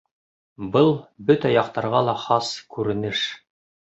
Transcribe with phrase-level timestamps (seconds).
[0.75, 0.87] Был—
[1.27, 3.23] бөтә яҡтарға ла хас күренеш.